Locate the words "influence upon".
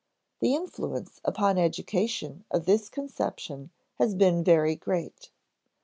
0.55-1.59